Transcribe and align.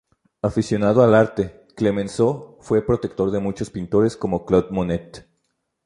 Aficionado 0.41 1.03
al 1.03 1.13
arte, 1.13 1.67
Clemenceau 1.75 2.57
fue 2.61 2.83
protector 2.83 3.29
de 3.29 3.37
muchos 3.37 3.69
pintores 3.69 4.17
como 4.17 4.47
Claude 4.47 4.71
Monet. 4.71 5.29